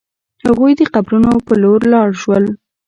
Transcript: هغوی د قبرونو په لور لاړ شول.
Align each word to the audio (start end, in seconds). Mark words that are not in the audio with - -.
هغوی 0.45 0.73
د 0.79 0.81
قبرونو 0.93 1.31
په 1.45 1.53
لور 1.61 1.81
لاړ 1.93 2.09
شول. 2.21 2.45